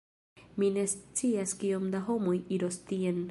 Mi 0.61 0.69
ne 0.77 0.85
scias 0.93 1.55
kiom 1.65 1.87
da 1.97 2.03
homoj 2.09 2.39
iros 2.59 2.83
tien 2.93 3.19